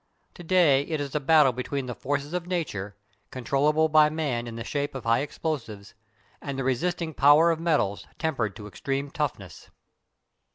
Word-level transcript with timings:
To 0.33 0.43
day 0.43 0.81
it 0.87 0.99
is 0.99 1.13
a 1.13 1.19
battle 1.19 1.51
between 1.51 1.85
the 1.85 1.93
forces 1.93 2.33
of 2.33 2.47
nature, 2.47 2.95
controllable 3.29 3.87
by 3.87 4.09
man 4.09 4.47
in 4.47 4.55
the 4.55 4.63
shape 4.63 4.95
of 4.95 5.03
"high 5.03 5.19
explosives," 5.19 5.93
and 6.41 6.57
the 6.57 6.63
resisting 6.63 7.13
power 7.13 7.51
of 7.51 7.59
metals 7.59 8.07
tempered 8.17 8.55
to 8.55 8.65
extreme 8.65 9.11
toughness. 9.11 9.69